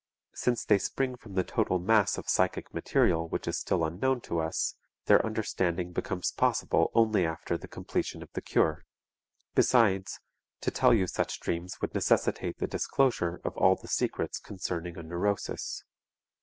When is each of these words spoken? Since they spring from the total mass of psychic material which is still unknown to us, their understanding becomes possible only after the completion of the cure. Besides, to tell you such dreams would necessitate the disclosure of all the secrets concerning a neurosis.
Since 0.33 0.65
they 0.65 0.79
spring 0.79 1.15
from 1.15 1.35
the 1.35 1.43
total 1.43 1.77
mass 1.77 2.17
of 2.17 2.27
psychic 2.27 2.73
material 2.73 3.27
which 3.29 3.47
is 3.47 3.59
still 3.59 3.85
unknown 3.85 4.19
to 4.21 4.39
us, 4.39 4.73
their 5.05 5.23
understanding 5.23 5.91
becomes 5.93 6.31
possible 6.31 6.89
only 6.95 7.23
after 7.23 7.55
the 7.55 7.67
completion 7.67 8.23
of 8.23 8.29
the 8.33 8.41
cure. 8.41 8.83
Besides, 9.53 10.19
to 10.61 10.71
tell 10.71 10.95
you 10.95 11.05
such 11.05 11.39
dreams 11.39 11.81
would 11.81 11.93
necessitate 11.93 12.57
the 12.57 12.65
disclosure 12.65 13.41
of 13.45 13.55
all 13.57 13.75
the 13.75 13.87
secrets 13.87 14.39
concerning 14.39 14.97
a 14.97 15.03
neurosis. 15.03 15.83